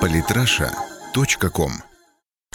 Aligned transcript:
Политраша.ком 0.00 1.72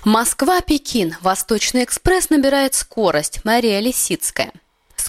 Москва-Пекин. 0.04 1.16
Восточный 1.21 1.86
экспресс 1.86 2.29
набирает 2.29 2.74
скорость. 2.74 3.46
Мария 3.46 3.79
Лисицкая. 3.79 4.52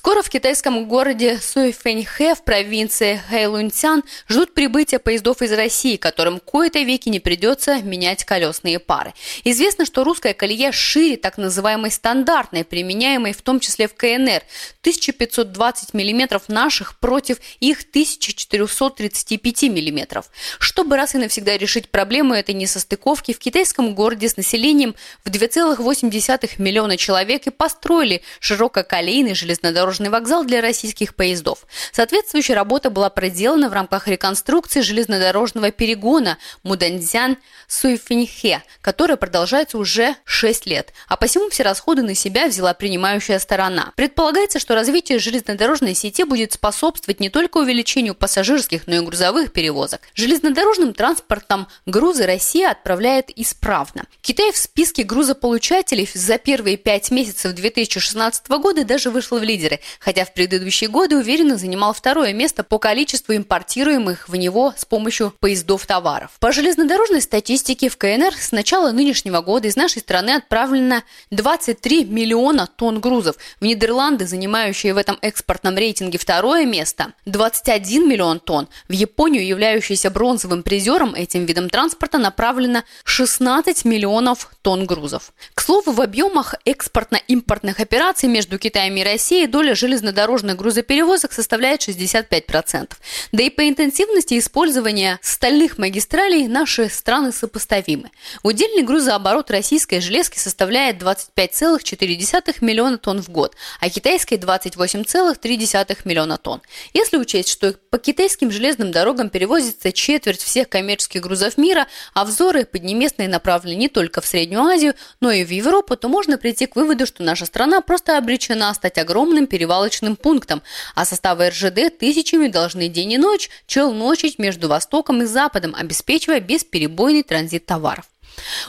Скоро 0.07 0.23
в 0.23 0.31
китайском 0.31 0.87
городе 0.87 1.41
Суйфэньхэ 1.43 2.37
в 2.37 2.45
провинции 2.45 3.21
Хэйлунцян 3.29 4.05
ждут 4.29 4.55
прибытия 4.55 5.01
поездов 5.01 5.43
из 5.43 5.51
России, 5.53 5.97
которым 5.97 6.39
кои-то 6.39 6.79
веки 6.79 7.09
не 7.09 7.19
придется 7.19 7.83
менять 7.83 8.23
колесные 8.23 8.79
пары. 8.79 9.15
Известно, 9.43 9.85
что 9.85 10.05
русская 10.05 10.33
колея 10.33 10.71
шире 10.71 11.17
так 11.17 11.39
называемой 11.39 11.91
стандартной, 11.91 12.65
применяемой 12.65 13.33
в 13.33 13.43
том 13.43 13.59
числе 13.59 13.89
в 13.89 13.97
КНР, 13.97 14.45
1520 14.83 15.93
мм 15.93 16.41
наших 16.47 17.01
против 17.01 17.39
их 17.59 17.81
1435 17.91 19.63
мм. 19.65 20.23
Чтобы 20.61 20.97
раз 20.97 21.17
и 21.17 21.19
навсегда 21.19 21.59
решить 21.59 21.91
проблему 21.91 22.33
этой 22.33 22.55
несостыковки, 22.55 23.35
в 23.35 23.41
китайском 23.41 23.97
городе 23.97 24.29
с 24.29 24.37
населением 24.37 24.95
в 25.25 25.31
2,8 25.31 26.63
миллиона 26.63 26.97
человек 26.97 27.49
и 27.49 27.51
построили 27.51 28.23
ширококолейный 28.39 29.35
железнодорожный 29.35 29.96
железнодорожный 29.97 30.11
вокзал 30.11 30.45
для 30.45 30.61
российских 30.61 31.15
поездов. 31.15 31.67
Соответствующая 31.93 32.55
работа 32.55 32.91
была 32.91 33.09
проделана 33.11 33.69
в 33.69 33.73
рамках 33.73 34.09
реконструкции 34.09 34.81
железнодорожного 34.81 35.71
перегона 35.71 36.39
Муданьцзян-Суйфиньхе, 36.65 38.63
которая 38.81 39.17
продолжается 39.17 39.79
уже 39.79 40.17
6 40.25 40.67
лет, 40.67 40.93
а 41.09 41.17
посему 41.17 41.49
все 41.51 41.63
расходы 41.63 42.03
на 42.03 42.15
себя 42.15 42.49
взяла 42.49 42.75
принимающая 42.75 43.39
сторона. 43.39 43.93
Предполагается, 43.97 44.59
что 44.59 44.75
развитие 44.75 45.19
железнодорожной 45.19 45.95
сети 45.95 46.25
будет 46.25 46.53
способствовать 46.53 47.21
не 47.21 47.31
только 47.31 47.59
увеличению 47.59 48.15
пассажирских, 48.15 48.87
но 48.87 48.97
и 48.97 49.01
грузовых 49.01 49.53
перевозок. 49.53 50.01
Железнодорожным 50.15 50.93
транспортом 50.95 51.69
грузы 51.87 52.27
Россия 52.27 52.71
отправляет 52.71 53.31
исправно. 53.37 54.05
Китай 54.21 54.53
в 54.53 54.57
списке 54.57 55.03
грузополучателей 55.05 56.09
за 56.13 56.39
первые 56.39 56.77
пять 56.77 57.11
месяцев 57.11 57.53
2016 57.55 58.49
года 58.49 58.85
даже 58.85 59.11
вышел 59.11 59.39
в 59.39 59.43
лидеры 59.43 59.76
хотя 60.01 60.25
в 60.25 60.33
предыдущие 60.35 60.89
годы 60.89 61.17
уверенно 61.17 61.57
занимал 61.57 61.93
второе 61.93 62.33
место 62.33 62.65
по 62.65 62.79
количеству 62.79 63.35
импортируемых 63.35 64.29
в 64.29 64.37
него 64.37 64.75
с 64.77 64.85
помощью 64.85 65.35
поездов 65.41 65.87
товаров. 65.87 66.31
По 66.41 66.53
железнодорожной 66.53 67.21
статистике 67.21 67.89
в 67.89 67.97
КНР 67.97 68.35
с 68.35 68.53
начала 68.53 68.93
нынешнего 68.93 69.41
года 69.41 69.69
из 69.69 69.77
нашей 69.77 70.01
страны 70.01 70.31
отправлено 70.31 71.03
23 71.31 72.05
миллиона 72.05 72.67
тонн 72.67 73.01
грузов. 73.01 73.37
В 73.61 73.65
Нидерланды, 73.65 74.27
занимающие 74.27 74.95
в 74.95 74.97
этом 74.97 75.19
экспортном 75.23 75.77
рейтинге 75.77 76.19
второе 76.19 76.65
место, 76.65 77.13
21 77.25 78.09
миллион 78.09 78.41
тонн. 78.41 78.69
В 78.89 78.93
Японию, 78.93 79.47
являющуюся 79.47 80.11
бронзовым 80.11 80.63
призером 80.63 81.15
этим 81.15 81.45
видом 81.47 81.69
транспорта, 81.71 82.19
направлено 82.19 82.85
16 83.05 83.85
миллионов 83.85 84.51
тонн 84.63 84.87
грузов. 84.87 85.33
К 85.55 85.61
слову, 85.61 85.93
в 85.93 86.01
объемах 86.01 86.55
экспортно-импортных 86.65 87.81
операций 87.81 88.29
между 88.29 88.59
Китаем 88.59 88.97
и 88.97 89.05
Россией 89.05 89.47
доля 89.47 89.66
доля 89.67 89.75
железнодорожных 89.75 90.57
грузоперевозок 90.57 91.33
составляет 91.33 91.81
65%. 91.81 92.91
Да 93.33 93.43
и 93.43 93.51
по 93.51 93.69
интенсивности 93.69 94.39
использования 94.39 95.19
стальных 95.23 95.79
магистралей 95.79 96.47
наши 96.47 96.89
страны 96.89 97.33
сопоставимы. 97.33 98.11
Удельный 98.45 98.83
грузооборот 98.83 99.51
российской 99.51 100.01
железки 100.01 100.39
составляет 100.39 101.03
25,4 101.03 102.57
миллиона 102.61 102.99
тонн 102.99 103.23
в 103.23 103.29
год, 103.29 103.57
а 103.81 103.91
китайской 103.91 104.35
28,3 104.35 105.99
миллиона 106.05 106.39
тонн. 106.39 106.63
Если 106.95 107.17
учесть, 107.17 107.49
что 107.49 107.75
по 107.91 107.99
китайским 107.99 108.53
железным 108.53 108.93
дорогам 108.93 109.31
перевозится 109.31 109.91
четверть 109.93 110.43
всех 110.43 110.69
коммерческих 110.69 111.23
грузов 111.23 111.59
мира, 111.59 111.89
а 112.15 112.25
взоры 112.25 112.65
поднеместные 112.65 113.29
направлены 113.29 113.77
не 113.77 113.89
только 113.89 114.21
в 114.21 114.27
Среднюю 114.27 114.63
Азию, 114.63 114.95
но 115.21 115.33
и 115.33 115.45
в 115.45 115.51
Европу, 115.51 115.97
то 115.97 116.09
можно 116.09 116.39
прийти 116.39 116.67
к 116.67 116.77
выводу, 116.77 117.07
что 117.07 117.25
наша 117.25 117.47
страна 117.47 117.81
просто 117.81 118.17
обречена 118.17 118.73
стать 118.75 118.99
огромным 118.99 119.49
перевалочным 119.57 120.17
пунктом, 120.17 120.63
а 120.95 121.07
составы 121.07 121.49
РЖД 121.49 121.99
тысячами 121.99 122.49
должны 122.49 122.89
день 122.89 123.13
и 123.13 123.19
ночь 123.19 123.49
челночить 123.67 124.39
между 124.39 124.69
Востоком 124.69 125.23
и 125.23 125.25
Западом, 125.25 125.75
обеспечивая 125.75 126.41
бесперебойный 126.41 127.23
транзит 127.23 127.65
товаров. 127.65 128.05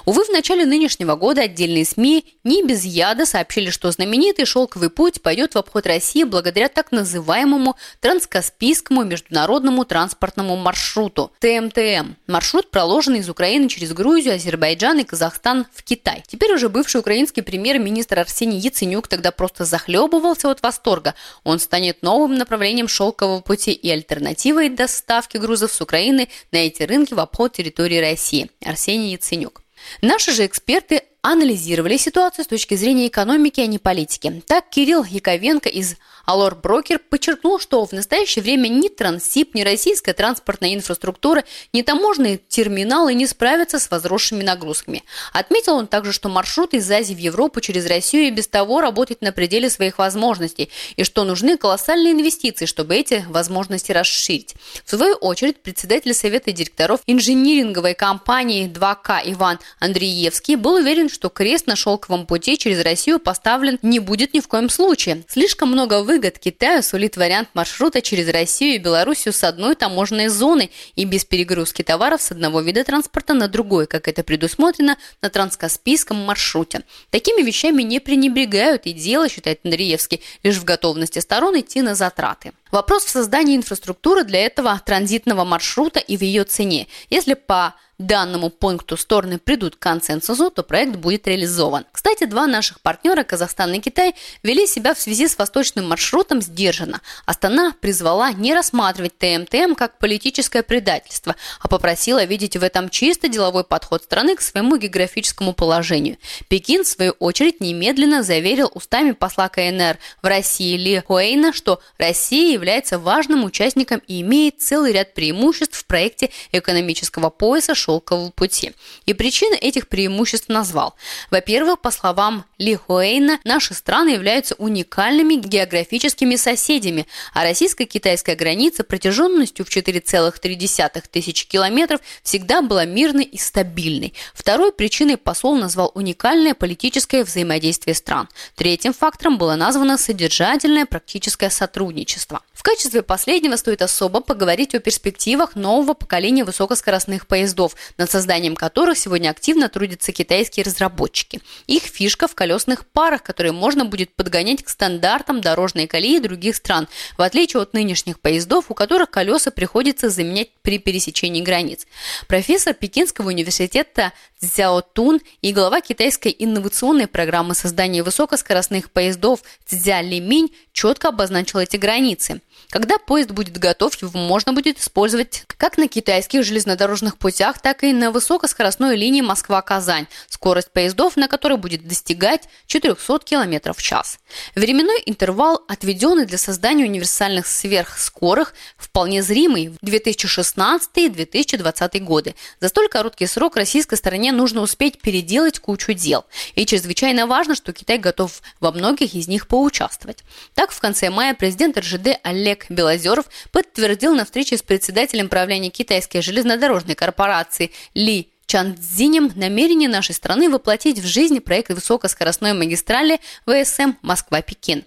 Увы, 0.05 0.23
в 0.23 0.29
начале 0.29 0.65
нынешнего 0.65 1.15
года 1.15 1.41
отдельные 1.41 1.85
СМИ 1.85 2.25
не 2.43 2.63
без 2.63 2.85
яда 2.85 3.25
сообщили, 3.25 3.69
что 3.69 3.91
знаменитый 3.91 4.45
«Шелковый 4.45 4.89
путь» 4.89 5.21
пойдет 5.21 5.55
в 5.55 5.57
обход 5.57 5.85
России 5.85 6.23
благодаря 6.23 6.69
так 6.69 6.91
называемому 6.91 7.75
Транскаспийскому 7.99 9.03
международному 9.03 9.85
транспортному 9.85 10.55
маршруту– 10.55 11.31
ТМТМ. 11.39 12.13
Маршрут 12.27 12.71
проложен 12.71 13.15
из 13.15 13.29
Украины 13.29 13.69
через 13.69 13.93
Грузию, 13.93 14.35
Азербайджан 14.35 14.99
и 14.99 15.03
Казахстан 15.03 15.65
в 15.73 15.83
Китай. 15.83 16.23
Теперь 16.27 16.53
уже 16.53 16.69
бывший 16.69 16.99
украинский 17.01 17.43
премьер-министр 17.43 18.19
Арсений 18.19 18.59
Яценюк 18.59 19.07
тогда 19.07 19.31
просто 19.31 19.65
захлебывался 19.65 20.51
от 20.51 20.61
восторга. 20.61 21.15
Он 21.43 21.59
станет 21.59 22.01
новым 22.01 22.35
направлением 22.35 22.87
«Шелкового 22.87 23.41
пути» 23.41 23.71
и 23.71 23.89
альтернативой 23.89 24.69
доставки 24.69 25.37
грузов 25.37 25.73
с 25.73 25.81
Украины 25.81 26.29
на 26.51 26.57
эти 26.57 26.83
рынки 26.83 27.13
в 27.13 27.19
обход 27.19 27.53
территории 27.53 27.99
России. 27.99 28.49
Арсений 28.63 29.11
Яценюк. 29.13 29.56
Наши 30.01 30.31
же 30.31 30.45
эксперты 30.45 31.03
анализировали 31.31 31.97
ситуацию 31.97 32.45
с 32.45 32.47
точки 32.47 32.75
зрения 32.75 33.07
экономики, 33.07 33.61
а 33.61 33.65
не 33.65 33.79
политики. 33.79 34.41
Так 34.47 34.69
Кирилл 34.69 35.03
Яковенко 35.03 35.69
из 35.69 35.95
Алор 36.27 36.55
Брокер 36.55 36.99
подчеркнул, 36.99 37.57
что 37.57 37.85
в 37.85 37.93
настоящее 37.93 38.43
время 38.43 38.67
ни 38.67 38.89
Транссиб, 38.89 39.55
ни 39.55 39.61
российская 39.61 40.13
транспортная 40.13 40.75
инфраструктура, 40.75 41.45
ни 41.71 41.81
таможенные 41.83 42.37
терминалы 42.37 43.13
не 43.13 43.25
справятся 43.25 43.79
с 43.79 43.89
возросшими 43.89 44.43
нагрузками. 44.43 45.03
Отметил 45.31 45.75
он 45.75 45.87
также, 45.87 46.11
что 46.11 46.27
маршрут 46.27 46.73
из 46.73 46.91
Азии 46.91 47.13
в 47.13 47.19
Европу 47.19 47.61
через 47.61 47.87
Россию 47.87 48.27
и 48.27 48.31
без 48.31 48.47
того 48.49 48.81
работает 48.81 49.21
на 49.21 49.31
пределе 49.31 49.69
своих 49.69 49.99
возможностей, 49.99 50.69
и 50.97 51.05
что 51.05 51.23
нужны 51.23 51.57
колоссальные 51.57 52.11
инвестиции, 52.11 52.65
чтобы 52.65 52.95
эти 52.95 53.25
возможности 53.29 53.93
расширить. 53.93 54.55
В 54.83 54.89
свою 54.89 55.15
очередь, 55.15 55.61
председатель 55.61 56.13
Совета 56.13 56.51
директоров 56.51 56.99
инжиниринговой 57.07 57.93
компании 57.93 58.69
2К 58.69 59.21
Иван 59.31 59.59
Андреевский 59.79 60.55
был 60.55 60.73
уверен, 60.73 61.09
что 61.17 61.29
крест 61.29 61.65
на 61.65 61.75
шелковом 61.75 62.27
пути 62.27 62.59
через 62.59 62.83
Россию 62.83 63.19
поставлен 63.19 63.79
не 63.81 63.99
будет 63.99 64.33
ни 64.33 64.39
в 64.39 64.47
коем 64.47 64.69
случае. 64.69 65.23
Слишком 65.27 65.69
много 65.69 66.03
вы 66.03 66.17
выгод 66.17 66.39
Китаю 66.39 66.81
сулит 66.81 67.15
вариант 67.15 67.49
маршрута 67.53 68.01
через 68.01 68.27
Россию 68.29 68.75
и 68.75 68.79
Белоруссию 68.79 69.33
с 69.33 69.43
одной 69.43 69.75
таможенной 69.75 70.29
зоны 70.29 70.71
и 70.95 71.05
без 71.05 71.25
перегрузки 71.25 71.83
товаров 71.83 72.23
с 72.23 72.31
одного 72.31 72.61
вида 72.61 72.83
транспорта 72.83 73.35
на 73.35 73.47
другой, 73.47 73.85
как 73.85 74.07
это 74.07 74.23
предусмотрено 74.23 74.97
на 75.21 75.29
транскаспийском 75.29 76.17
маршруте. 76.17 76.81
Такими 77.11 77.43
вещами 77.43 77.83
не 77.83 77.99
пренебрегают 77.99 78.87
и 78.87 78.93
дело, 78.93 79.29
считает 79.29 79.59
Андреевский, 79.63 80.21
лишь 80.41 80.57
в 80.57 80.63
готовности 80.63 81.19
сторон 81.19 81.59
идти 81.59 81.83
на 81.83 81.93
затраты. 81.93 82.53
Вопрос 82.71 83.05
в 83.05 83.09
создании 83.09 83.55
инфраструктуры 83.55 84.23
для 84.23 84.45
этого 84.45 84.81
транзитного 84.85 85.43
маршрута 85.43 85.99
и 85.99 86.17
в 86.17 86.21
ее 86.21 86.43
цене. 86.43 86.87
Если 87.09 87.33
по 87.33 87.75
данному 87.97 88.49
пункту 88.49 88.95
стороны 88.95 89.39
придут 89.39 89.75
к 89.75 89.79
консенсусу, 89.79 90.51
то 90.51 90.61
проект 90.63 90.97
будет 90.97 91.27
реализован. 91.27 91.85
Кстати, 91.91 92.25
два 92.25 92.45
наших 92.45 92.81
партнера, 92.81 93.23
Казахстан 93.23 93.73
и 93.73 93.79
Китай, 93.79 94.13
вели 94.43 94.67
себя 94.67 94.93
в 94.93 94.99
связи 94.99 95.27
с 95.27 95.37
восточным 95.37 95.87
маршрутом 95.87 96.41
сдержанно. 96.41 97.01
Астана 97.25 97.73
призвала 97.79 98.31
не 98.31 98.53
рассматривать 98.53 99.17
ТМТМ 99.17 99.73
как 99.73 99.97
политическое 99.97 100.61
предательство, 100.61 101.35
а 101.59 101.67
попросила 101.67 102.23
видеть 102.23 102.55
в 102.55 102.63
этом 102.63 102.89
чисто 102.89 103.29
деловой 103.29 103.63
подход 103.63 104.03
страны 104.03 104.35
к 104.35 104.41
своему 104.41 104.77
географическому 104.77 105.53
положению. 105.53 106.17
Пекин, 106.49 106.83
в 106.83 106.87
свою 106.87 107.11
очередь, 107.13 107.61
немедленно 107.61 108.21
заверил 108.21 108.69
устами 108.73 109.11
посла 109.11 109.49
КНР 109.49 109.97
в 110.21 110.27
России 110.27 110.77
Ли 110.77 111.01
Хуэйна, 111.01 111.51
что 111.51 111.81
Россия 111.97 112.56
является 112.57 112.99
важным 112.99 113.43
участником 113.43 114.01
и 114.07 114.21
имеет 114.21 114.61
целый 114.61 114.91
ряд 114.91 115.13
преимуществ 115.13 115.77
в 115.77 115.85
проекте 115.85 116.29
экономического 116.51 117.29
пояса 117.29 117.75
шелкового 117.75 118.31
пути. 118.31 118.73
И 119.05 119.13
причины 119.13 119.55
этих 119.55 119.87
преимуществ 119.87 120.49
назвал. 120.49 120.95
Во-первых, 121.31 121.79
по 121.81 121.91
словам 121.91 122.45
Ли 122.57 122.75
Хуэйна, 122.75 123.39
наши 123.43 123.73
страны 123.73 124.09
являются 124.09 124.55
уникальными 124.55 125.35
географическими 125.35 126.35
соседями, 126.35 127.05
а 127.33 127.43
российско-китайская 127.43 128.35
граница 128.35 128.83
протяженностью 128.83 129.65
в 129.65 129.69
4,3 129.69 131.03
тысячи 131.11 131.47
километров 131.47 132.01
всегда 132.23 132.61
была 132.61 132.85
мирной 132.85 133.23
и 133.23 133.37
стабильной. 133.37 134.13
Второй 134.33 134.71
причиной 134.71 135.17
посол 135.17 135.55
назвал 135.55 135.91
уникальное 135.93 136.53
политическое 136.53 137.23
взаимодействие 137.23 137.93
стран. 137.93 138.27
Третьим 138.55 138.93
фактором 138.93 139.37
было 139.37 139.55
названо 139.55 139.97
содержательное 139.97 140.85
практическое 140.85 141.49
сотрудничество. 141.49 142.41
В 142.57 142.63
качестве 142.63 143.03
последнего 143.03 143.55
стоит 143.55 143.83
особо 143.83 144.19
поговорить 144.19 144.73
о 144.73 144.79
перспективах 144.79 145.55
нового 145.55 145.93
поколения 145.93 146.43
высокоскоростных 146.43 147.27
поездов, 147.27 147.75
над 147.99 148.09
созданием 148.09 148.55
которых 148.55 148.97
сегодня 148.97 149.29
активно 149.29 149.69
трудятся 149.69 150.11
китайские 150.11 150.63
разработчики. 150.63 151.39
Их 151.67 151.83
фишка 151.83 152.27
в 152.27 152.33
колесных 152.33 152.87
парах, 152.87 153.21
которые 153.21 153.51
можно 153.51 153.85
будет 153.85 154.11
подгонять 154.15 154.63
к 154.63 154.69
стандартам 154.69 155.39
дорожной 155.39 155.85
колеи 155.85 156.17
других 156.17 156.55
стран, 156.55 156.87
в 157.15 157.21
отличие 157.21 157.61
от 157.61 157.73
нынешних 157.73 158.19
поездов, 158.19 158.65
у 158.69 158.73
которых 158.73 159.11
колеса 159.11 159.51
приходится 159.51 160.09
заменять 160.09 160.49
при 160.63 160.79
пересечении 160.79 161.43
границ. 161.43 161.85
Профессор 162.27 162.73
Пекинского 162.73 163.27
университета 163.27 164.13
Цзяо 164.41 164.81
Тун 164.81 165.21
и 165.43 165.53
глава 165.53 165.79
китайской 165.81 166.35
инновационной 166.37 167.05
программы 167.05 167.53
создания 167.53 168.01
высокоскоростных 168.01 168.89
поездов 168.89 169.41
Цзя 169.67 170.01
Лиминь 170.01 170.49
четко 170.73 171.09
обозначил 171.09 171.59
эти 171.59 171.77
границы. 171.77 172.41
Когда 172.69 172.97
поезд 172.97 173.31
будет 173.31 173.57
готов, 173.57 173.95
его 174.01 174.19
можно 174.19 174.51
будет 174.51 174.79
использовать 174.79 175.45
как 175.47 175.77
на 175.77 175.87
китайских 175.87 176.43
железнодорожных 176.43 177.17
путях, 177.17 177.59
так 177.59 177.83
и 177.83 177.93
на 177.93 178.11
высокоскоростной 178.11 178.97
линии 178.97 179.21
Москва-Казань, 179.21 180.07
скорость 180.27 180.71
поездов 180.71 181.15
на 181.15 181.29
которой 181.29 181.57
будет 181.57 181.87
достигать 181.87 182.49
400 182.65 183.19
км 183.19 183.73
в 183.73 183.81
час. 183.81 184.19
Временной 184.55 185.01
интервал, 185.05 185.63
отведенный 185.67 186.25
для 186.25 186.37
создания 186.37 186.83
универсальных 186.83 187.47
сверхскорых, 187.47 188.53
вполне 188.77 189.23
зримый 189.23 189.69
в 189.69 189.77
2016-2020 189.85 191.99
годы. 191.99 192.35
За 192.59 192.67
столь 192.67 192.89
короткий 192.89 193.27
срок 193.27 193.55
российской 193.55 193.95
стороне 193.95 194.33
нужно 194.33 194.59
успеть 194.61 194.99
переделать 194.99 195.59
кучу 195.59 195.93
дел. 195.93 196.25
И 196.55 196.65
чрезвычайно 196.65 197.27
важно, 197.27 197.55
что 197.55 197.71
Китай 197.71 197.97
готов 197.97 198.41
во 198.59 198.71
многих 198.71 199.15
из 199.15 199.29
них 199.29 199.47
поучаствовать. 199.47 200.25
Так, 200.53 200.71
в 200.71 200.79
конце 200.79 201.09
мая 201.09 201.33
президент 201.33 201.77
РЖД 201.77 202.19
Олег 202.23 202.46
Олег 202.47 202.65
Белозеров 202.69 203.25
подтвердил 203.51 204.15
на 204.15 204.23
встрече 204.23 204.57
с 204.57 204.63
председателем 204.63 205.27
правления 205.27 205.69
китайской 205.69 206.21
железнодорожной 206.21 206.95
корпорации 206.95 207.71
Ли 207.93 208.31
Чанцзинем 208.45 209.33
намерение 209.35 209.89
нашей 209.89 210.15
страны 210.15 210.49
воплотить 210.49 210.99
в 210.99 211.05
жизнь 211.05 211.41
проект 211.41 211.71
высокоскоростной 211.71 212.53
магистрали 212.53 213.19
ВСМ 213.45 213.95
Москва-Пекин. 214.01 214.85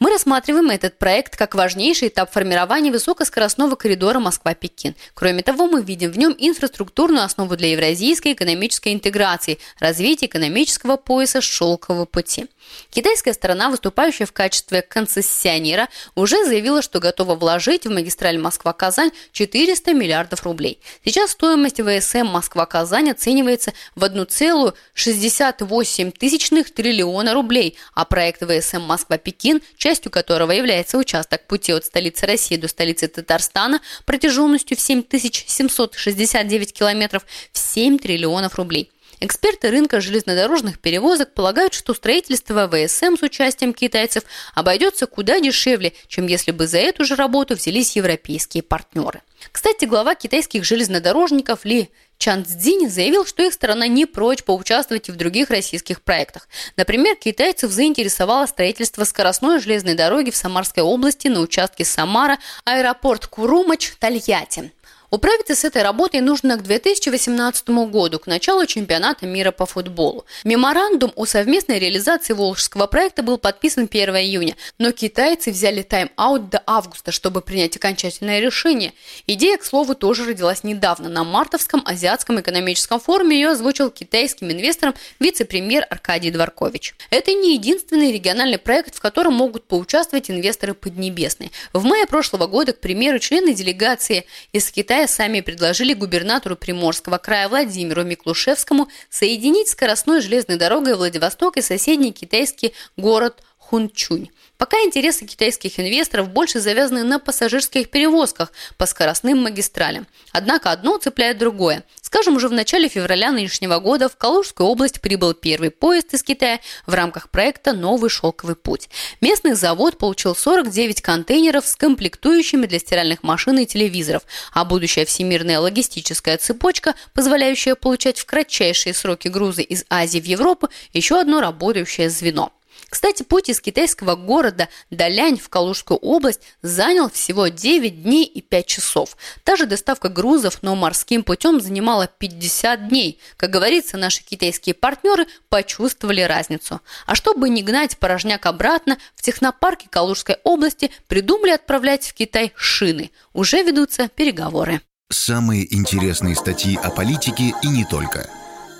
Мы 0.00 0.10
рассматриваем 0.10 0.70
этот 0.70 0.98
проект 0.98 1.36
как 1.36 1.54
важнейший 1.54 2.08
этап 2.08 2.32
формирования 2.32 2.90
высокоскоростного 2.90 3.74
коридора 3.74 4.18
Москва-Пекин. 4.18 4.94
Кроме 5.14 5.42
того, 5.42 5.66
мы 5.66 5.82
видим 5.82 6.10
в 6.10 6.18
нем 6.18 6.34
инфраструктурную 6.38 7.24
основу 7.24 7.56
для 7.56 7.72
евразийской 7.72 8.34
экономической 8.34 8.92
интеграции, 8.92 9.58
развития 9.78 10.26
экономического 10.26 10.96
пояса 10.96 11.40
шелкового 11.40 12.04
пути. 12.04 12.46
Китайская 12.90 13.32
сторона, 13.32 13.70
выступающая 13.70 14.26
в 14.26 14.32
качестве 14.32 14.82
концессионера, 14.82 15.88
уже 16.14 16.44
заявила, 16.44 16.82
что 16.82 17.00
готова 17.00 17.34
вложить 17.34 17.86
в 17.86 17.90
магистраль 17.90 18.36
Москва-Казань 18.38 19.10
400 19.32 19.94
миллиардов 19.94 20.44
рублей. 20.44 20.78
Сейчас 21.04 21.30
стоимость 21.30 21.80
ВСМ 21.80 22.26
Москва-Казань 22.26 23.10
оценивается 23.10 23.72
в 23.94 24.04
1,68 24.04 26.72
триллиона 26.72 27.34
рублей, 27.34 27.76
а 27.94 28.04
проект 28.04 28.42
ВСМ 28.42 28.82
Москва-Пекин, 28.82 29.47
частью 29.76 30.10
которого 30.10 30.52
является 30.52 30.98
участок 30.98 31.46
пути 31.46 31.72
от 31.72 31.84
столицы 31.84 32.26
России 32.26 32.56
до 32.56 32.68
столицы 32.68 33.08
Татарстана 33.08 33.80
протяженностью 34.06 34.76
в 34.76 34.80
7769 34.80 36.72
километров, 36.72 37.24
в 37.52 37.58
7 37.58 37.98
триллионов 37.98 38.56
рублей. 38.56 38.90
Эксперты 39.20 39.70
рынка 39.70 40.00
железнодорожных 40.00 40.78
перевозок 40.78 41.34
полагают, 41.34 41.74
что 41.74 41.92
строительство 41.92 42.68
ВСМ 42.68 43.16
с 43.18 43.22
участием 43.22 43.74
китайцев 43.74 44.22
обойдется 44.54 45.06
куда 45.06 45.40
дешевле, 45.40 45.92
чем 46.06 46.28
если 46.28 46.52
бы 46.52 46.68
за 46.68 46.78
эту 46.78 47.04
же 47.04 47.16
работу 47.16 47.56
взялись 47.56 47.96
европейские 47.96 48.62
партнеры. 48.62 49.22
Кстати, 49.50 49.86
глава 49.86 50.14
китайских 50.14 50.64
железнодорожников 50.64 51.64
Ли 51.64 51.90
Чан 52.18 52.44
Цзинь 52.44 52.90
заявил, 52.90 53.24
что 53.24 53.44
их 53.44 53.52
страна 53.52 53.86
не 53.86 54.04
прочь 54.04 54.42
поучаствовать 54.42 55.08
и 55.08 55.12
в 55.12 55.16
других 55.16 55.50
российских 55.50 56.02
проектах. 56.02 56.48
Например, 56.76 57.14
китайцев 57.14 57.70
заинтересовало 57.70 58.46
строительство 58.46 59.04
скоростной 59.04 59.60
железной 59.60 59.94
дороги 59.94 60.30
в 60.30 60.36
Самарской 60.36 60.82
области 60.82 61.28
на 61.28 61.40
участке 61.40 61.84
Самара, 61.84 62.38
аэропорт 62.64 63.26
Курумач, 63.28 63.92
Тольятти. 64.00 64.72
Управиться 65.10 65.54
с 65.54 65.64
этой 65.64 65.82
работой 65.82 66.20
нужно 66.20 66.58
к 66.58 66.62
2018 66.62 67.68
году, 67.90 68.18
к 68.18 68.26
началу 68.26 68.66
чемпионата 68.66 69.24
мира 69.24 69.52
по 69.52 69.64
футболу. 69.64 70.26
Меморандум 70.44 71.12
о 71.16 71.24
совместной 71.24 71.78
реализации 71.78 72.34
Волжского 72.34 72.86
проекта 72.86 73.22
был 73.22 73.38
подписан 73.38 73.88
1 73.90 74.16
июня, 74.16 74.54
но 74.76 74.92
китайцы 74.92 75.50
взяли 75.50 75.80
тайм-аут 75.80 76.50
до 76.50 76.62
августа, 76.66 77.10
чтобы 77.10 77.40
принять 77.40 77.74
окончательное 77.74 78.40
решение. 78.40 78.92
Идея, 79.26 79.56
к 79.56 79.64
слову, 79.64 79.94
тоже 79.94 80.26
родилась 80.26 80.62
недавно. 80.62 81.08
На 81.08 81.24
Мартовском 81.24 81.82
азиатском 81.86 82.38
экономическом 82.40 83.00
форуме 83.00 83.40
ее 83.40 83.48
озвучил 83.52 83.90
китайским 83.90 84.50
инвестором 84.50 84.94
вице-премьер 85.20 85.86
Аркадий 85.88 86.30
Дворкович. 86.30 86.94
Это 87.08 87.32
не 87.32 87.54
единственный 87.54 88.12
региональный 88.12 88.58
проект, 88.58 88.94
в 88.94 89.00
котором 89.00 89.32
могут 89.32 89.64
поучаствовать 89.64 90.30
инвесторы 90.30 90.74
Поднебесной. 90.74 91.50
В 91.72 91.84
мае 91.84 92.04
прошлого 92.06 92.46
года, 92.46 92.74
к 92.74 92.80
примеру, 92.80 93.18
члены 93.20 93.54
делегации 93.54 94.26
из 94.52 94.70
Китая 94.70 94.97
Китая 94.98 95.06
сами 95.06 95.42
предложили 95.42 95.94
губернатору 95.94 96.56
Приморского 96.56 97.18
края 97.18 97.48
Владимиру 97.48 98.02
Миклушевскому 98.02 98.88
соединить 99.08 99.68
скоростной 99.68 100.20
железной 100.20 100.56
дорогой 100.56 100.96
Владивосток 100.96 101.56
и 101.56 101.62
соседний 101.62 102.10
китайский 102.10 102.74
город 102.96 103.40
Хунчунь. 103.68 104.30
Пока 104.56 104.78
интересы 104.78 105.26
китайских 105.26 105.78
инвесторов 105.78 106.30
больше 106.30 106.58
завязаны 106.58 107.04
на 107.04 107.18
пассажирских 107.18 107.90
перевозках 107.90 108.50
по 108.78 108.86
скоростным 108.86 109.42
магистралям. 109.42 110.06
Однако 110.32 110.70
одно 110.70 110.96
цепляет 110.96 111.36
другое. 111.36 111.84
Скажем, 112.00 112.36
уже 112.36 112.48
в 112.48 112.52
начале 112.52 112.88
февраля 112.88 113.30
нынешнего 113.30 113.78
года 113.78 114.08
в 114.08 114.16
Калужскую 114.16 114.66
область 114.66 115.02
прибыл 115.02 115.34
первый 115.34 115.70
поезд 115.70 116.14
из 116.14 116.22
Китая 116.22 116.60
в 116.86 116.94
рамках 116.94 117.28
проекта 117.28 117.74
«Новый 117.74 118.08
шелковый 118.08 118.56
путь». 118.56 118.88
Местный 119.20 119.52
завод 119.52 119.98
получил 119.98 120.34
49 120.34 121.02
контейнеров 121.02 121.66
с 121.66 121.76
комплектующими 121.76 122.64
для 122.64 122.78
стиральных 122.78 123.22
машин 123.22 123.58
и 123.58 123.66
телевизоров, 123.66 124.22
а 124.54 124.64
будущая 124.64 125.04
всемирная 125.04 125.60
логистическая 125.60 126.38
цепочка, 126.38 126.94
позволяющая 127.12 127.74
получать 127.74 128.18
в 128.18 128.24
кратчайшие 128.24 128.94
сроки 128.94 129.28
грузы 129.28 129.62
из 129.62 129.84
Азии 129.90 130.20
в 130.20 130.24
Европу, 130.24 130.70
еще 130.94 131.20
одно 131.20 131.42
работающее 131.42 132.08
звено. 132.08 132.50
Кстати, 132.88 133.22
путь 133.22 133.48
из 133.48 133.60
китайского 133.60 134.16
города 134.16 134.68
Далянь 134.90 135.38
в 135.38 135.48
Калужскую 135.48 135.98
область 135.98 136.40
занял 136.62 137.10
всего 137.10 137.48
9 137.48 138.02
дней 138.02 138.24
и 138.24 138.40
5 138.40 138.66
часов. 138.66 139.16
Та 139.44 139.56
же 139.56 139.66
доставка 139.66 140.08
грузов, 140.08 140.58
но 140.62 140.74
морским 140.74 141.22
путем 141.22 141.60
занимала 141.60 142.06
50 142.06 142.88
дней. 142.88 143.20
Как 143.36 143.50
говорится, 143.50 143.96
наши 143.96 144.22
китайские 144.22 144.74
партнеры 144.74 145.26
почувствовали 145.48 146.22
разницу. 146.22 146.80
А 147.06 147.14
чтобы 147.14 147.48
не 147.48 147.62
гнать 147.62 147.98
порожняк 147.98 148.46
обратно, 148.46 148.98
в 149.14 149.22
технопарке 149.22 149.88
Калужской 149.88 150.36
области 150.44 150.90
придумали 151.06 151.50
отправлять 151.50 152.06
в 152.06 152.14
Китай 152.14 152.52
шины. 152.56 153.10
Уже 153.32 153.62
ведутся 153.62 154.08
переговоры. 154.08 154.80
Самые 155.10 155.74
интересные 155.74 156.36
статьи 156.36 156.76
о 156.76 156.90
политике 156.90 157.54
и 157.62 157.68
не 157.68 157.84
только– 157.84 158.30